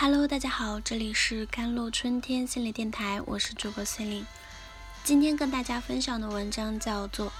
[0.00, 4.26] Hello，大家好，这里是甘露春天心理电台，我是主播 Celine。
[5.02, 7.26] 今天跟大家分享的文章叫做《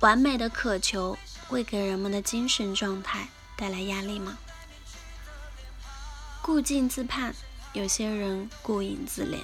[0.00, 3.28] 完美的渴求会给人们的精神状态
[3.58, 4.38] 带来压力吗？》
[6.40, 7.34] 顾镜自盼，
[7.74, 9.40] 有些人顾影自怜，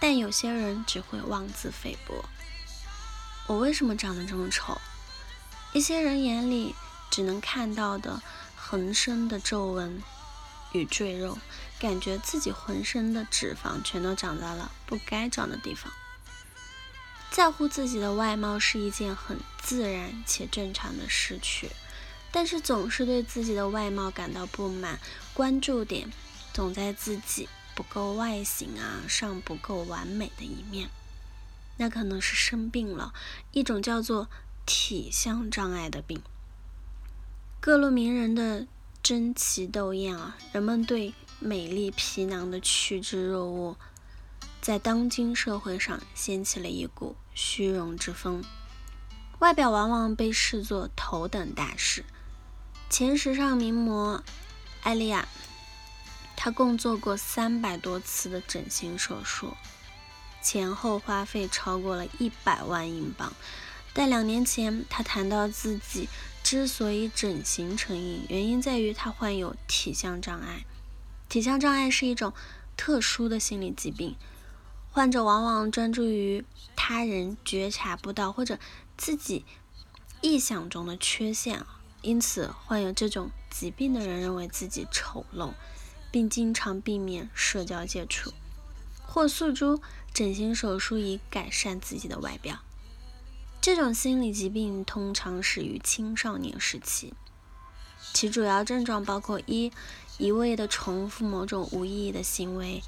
[0.00, 2.24] 但有些人只会妄自菲薄。
[3.46, 4.80] 我为什么长得这么丑？
[5.74, 6.74] 一些人眼里
[7.10, 8.22] 只能看到的
[8.56, 10.02] 横生的皱纹。
[10.72, 11.38] 与赘肉，
[11.78, 15.92] 感觉自己浑身的脂肪全都长在了不该长的地方。
[17.30, 21.70] 在乎自己的外貌是一件很自然且正常的事情，
[22.32, 24.98] 但是总是对自己的外貌感到不满，
[25.34, 26.10] 关注点
[26.52, 30.90] 总在自己不够外形啊上不够完美的一面，
[31.76, 33.14] 那可能是生病了，
[33.52, 34.28] 一种叫做
[34.66, 36.20] 体相障碍的病。
[37.60, 38.66] 各路名人的。
[39.08, 40.36] 争奇斗艳啊！
[40.52, 43.74] 人们对美丽皮囊的趋之若鹜，
[44.60, 48.44] 在当今社会上掀起了一股虚荣之风。
[49.38, 52.04] 外表往往被视作头等大事。
[52.90, 54.22] 前时尚名模
[54.82, 55.26] 艾丽亚，
[56.36, 59.54] 她共做过三百多次的整形手术，
[60.42, 63.32] 前后花费超过了一百万英镑。
[63.94, 66.10] 但两年前，她谈到自己。
[66.42, 70.64] 之所以整形成瘾，原因在于他患有体相障碍。
[71.28, 72.32] 体相障碍是一种
[72.76, 74.16] 特殊的心理疾病，
[74.90, 78.58] 患者往往专注于他人觉察不到或者
[78.96, 79.44] 自己
[80.22, 81.66] 臆想中的缺陷，
[82.00, 85.52] 因此患有这种疾病的人认为自己丑陋，
[86.10, 88.32] 并经常避免社交接触，
[89.06, 89.82] 或诉诸
[90.14, 92.60] 整形手术以改善自己的外表。
[93.68, 97.12] 这种心理疾病通常始于青少年时期，
[98.14, 99.70] 其主要症状包括：一、
[100.16, 102.82] 一味的重复某种无意义的行为，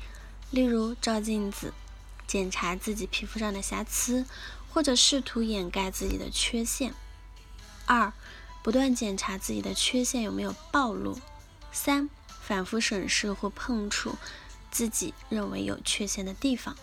[0.50, 1.74] 例如照镜子、
[2.26, 4.24] 检查自己皮肤上的瑕疵，
[4.72, 6.92] 或者试图掩盖自己的缺陷；
[7.84, 8.10] 二、
[8.62, 11.18] 不断检查自己的缺陷有没有暴露；
[11.70, 12.08] 三、
[12.40, 14.16] 反复审视或碰触
[14.70, 16.74] 自己认为有缺陷的地方；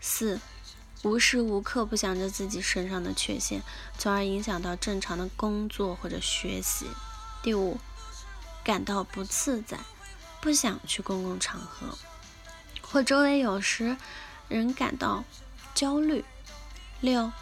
[0.00, 0.38] 四。
[1.02, 3.62] 无时无刻不想着自己身上的缺陷，
[3.96, 6.86] 从而影响到正常的工作或者学习。
[7.42, 7.78] 第五，
[8.62, 9.78] 感到不自在，
[10.42, 11.96] 不想去公共场合，
[12.82, 13.96] 或周围有时
[14.48, 15.24] 人感到
[15.74, 16.22] 焦虑。
[17.00, 17.32] 六，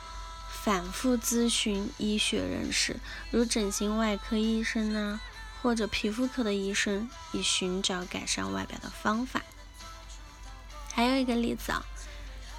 [0.63, 3.01] 反复咨询医学人士，
[3.33, 5.21] 如整形外科医生呢，
[5.61, 9.43] 或者皮肤科的医生，以寻找改善外表的方法。
[10.95, 11.85] 还有一个例子啊。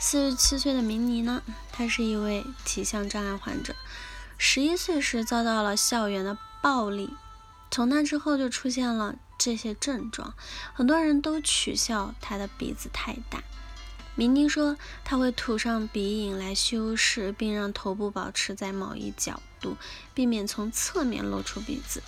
[0.01, 1.43] 四十七岁的明尼呢，
[1.73, 3.75] 他是一位体相障碍患者。
[4.37, 7.13] 十一岁时遭到了校园的暴力，
[7.69, 10.33] 从那之后就出现了这些症状。
[10.73, 13.43] 很多人都取笑他的鼻子太大。
[14.15, 19.75] 明尼说他会涂上鼻影来修饰，并让头部保持在某一角度，
[20.13, 22.01] 避免从侧面露出鼻子。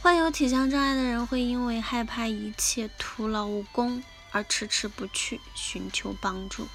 [0.00, 6.68] 患有体相障碍的人会因为害怕一切徒劳无功而迟迟不去寻求帮助。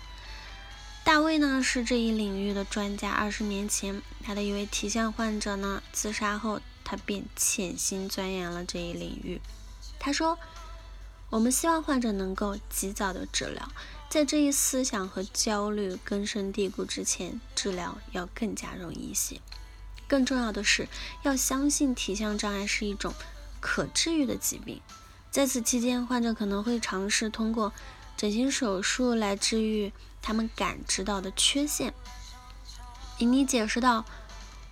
[1.06, 3.12] 大卫呢是这一领域的专家。
[3.12, 9.40] 二十年前，他的一位体相患者呢自杀后，他便潜心钻研了这一领域。
[10.00, 10.40] 他说
[11.30, 13.72] ：“我们希望患者能够及早的治疗，
[14.10, 19.40] 在这一思想和焦虑根深蒂固之前，治疗要更加容易一些。
[20.08, 20.88] 更重要的是，
[21.22, 23.14] 要相信体相障碍是一种
[23.60, 24.82] 可治愈的疾病。
[25.30, 27.72] 在此期间，患者可能会尝试通过
[28.16, 31.94] 整形手术来治愈。”他们感知到的缺陷，
[33.20, 34.04] 妮妮解释道：“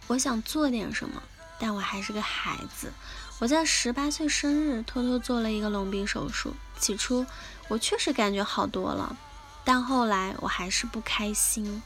[0.08, 1.22] 我想做点什么，
[1.60, 2.92] 但我还是个孩子。
[3.38, 6.56] 我在十八岁生日偷偷做了一个隆鼻手术。
[6.80, 7.24] 起初，
[7.68, 9.16] 我确实感觉好多了，
[9.64, 11.84] 但后来我还是不开心，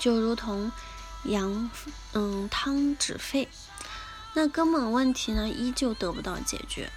[0.00, 0.72] 就如同
[1.26, 1.70] 羊
[2.12, 3.48] 嗯汤止沸，
[4.34, 6.90] 那根本问题呢依旧得不到解决，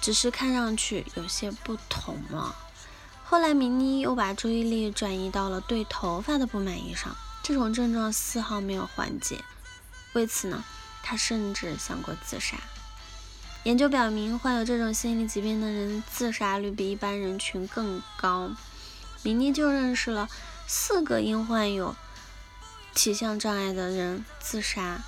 [0.00, 2.54] 只是看上去有些不同了。”
[3.30, 9.44] 后来，明妮又把注意力转移到了对头发的不满意上，这种症状丝毫没有缓解。
[10.14, 10.64] 为此呢，
[11.02, 12.56] 她甚至想过自杀。
[13.64, 18.50] 研究表明，患有这种心理疾病的人自杀率比一般人群更高。
[19.22, 20.30] 明妮就认识了
[20.66, 21.94] 四个因患有
[22.94, 25.02] 体相障碍的人自杀。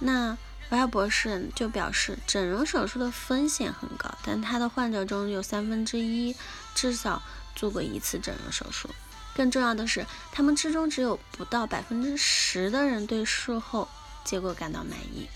[0.00, 0.36] 那
[0.70, 6.34] 维尔博士就表示，整容手术的风险很高，但他的患者中有三分之一
[6.74, 7.22] 至少。
[7.56, 8.88] 做过一次整容手术，
[9.34, 13.86] 更重要的是，他们之中只有不到百分之十的人对术后
[14.24, 15.28] 结果感到满意。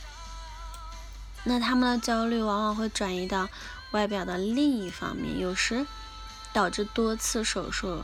[1.42, 3.50] 那他们的焦虑往往会转移到
[3.90, 5.84] 外表的另一方面，有时
[6.54, 8.02] 导致多次手术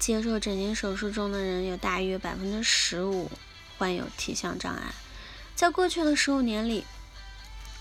[0.00, 3.30] 接受整形手术中的人有大约百分之十五
[3.78, 4.92] 患有体相障碍。
[5.60, 6.86] 在过去的十五年里，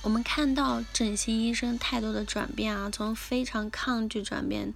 [0.01, 4.73] 我们看到整形医生态度的转变啊，从非常抗拒转变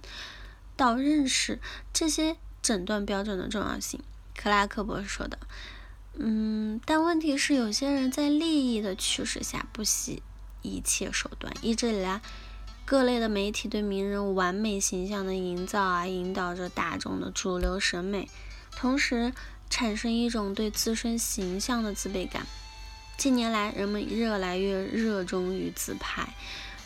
[0.74, 1.60] 到认识
[1.92, 4.00] 这些诊断标准的重要性。
[4.34, 5.38] 克拉克博士说的。
[6.14, 10.22] 嗯，但问题是，有些人在利益的驱使下不惜
[10.62, 11.52] 一切手段。
[11.60, 12.22] 一直以来，
[12.86, 18.30] 各类的媒体对名人完美形象的营造啊，引导着大众的主流审美，
[18.74, 19.34] 同时
[19.68, 22.46] 产生一种对自身形象的自卑感。
[23.16, 26.34] 近年来，人们越来越热衷于自拍。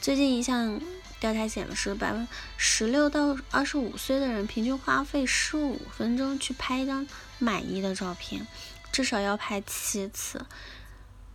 [0.00, 0.80] 最近一项
[1.18, 7.06] 调查显示，百分十六到二十五岁的人平均花费十五分钟去拍一张
[7.38, 8.46] 满意的照片。
[8.90, 10.46] 至少要拍七次。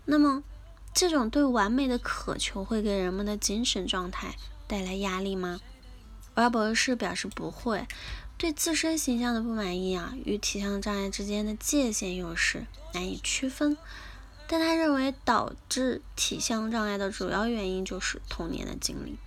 [0.05, 0.43] 那么，
[0.93, 4.35] 这种对完美的渴求会给人们的精神状态
[4.67, 5.59] 带来压力吗？
[6.35, 7.85] 瓦博士表示不会。
[8.37, 13.77] 对自身形象的不满意啊，与体相障碍之间的界限又是难以区分。
[14.47, 19.17] 但他认为，导致体相障碍的主要原因就是童年的经历，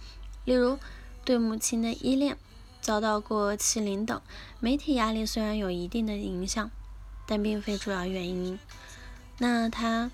[0.44, 0.78] 例如
[1.24, 2.36] 对母亲的依恋、
[2.80, 4.20] 遭到过欺凌等。
[4.60, 6.70] 媒体压力虽然有一定的影响。
[7.28, 8.56] 但并非主要原因。
[9.38, 10.12] 那他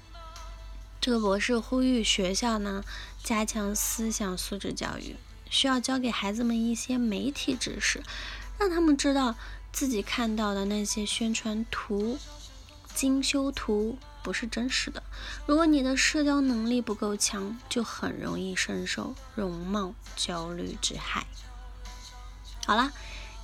[0.99, 2.83] 这个博士呼吁学校呢，
[3.23, 5.17] 加强思想素质教育，
[5.51, 8.03] 需要教给孩子们一些媒体知识，
[8.59, 9.35] 让他们知道
[9.71, 12.19] 自己看到的那些宣传图、
[12.95, 15.03] 精修图不是真实的。
[15.47, 21.27] 如果你的社交能力不够强，就很容易深受容貌焦虑之害。
[22.67, 22.93] 好啦，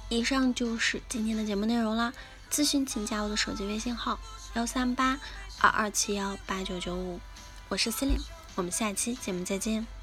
[0.09, 2.13] 以上就是今天的节目内容啦。
[2.51, 4.19] 咨询请加我的手机微信号
[4.55, 5.19] 幺三八
[5.61, 7.21] 二二七幺八九九五，
[7.69, 8.17] 我是司令
[8.55, 9.98] 我们下期节目再见。